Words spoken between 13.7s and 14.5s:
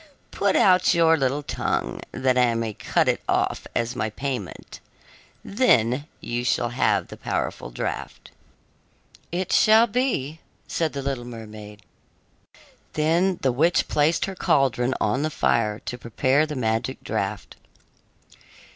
placed her